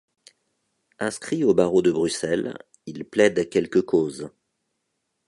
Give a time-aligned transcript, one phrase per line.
[0.97, 2.57] Inscrit au barreau de Bruxelles,
[2.87, 4.31] il plaide quelques causes.